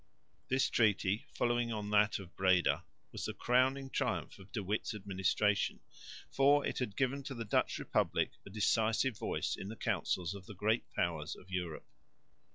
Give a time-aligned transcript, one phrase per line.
[0.49, 5.79] This treaty, following on that of Breda, was the crowning triumph of De Witt's administration,
[6.31, 10.47] for it had given to the Dutch Republic a decisive voice in the Councils of
[10.47, 11.85] the Great Powers of Europe.